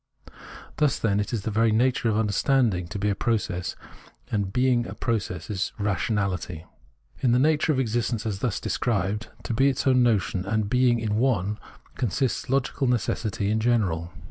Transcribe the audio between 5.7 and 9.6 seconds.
Rationahty. In the nature of existence as thus described— to